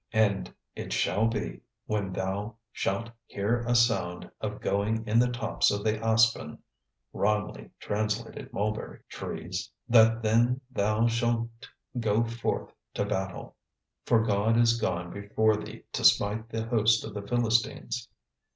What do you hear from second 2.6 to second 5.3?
shalt hear a sound of going in the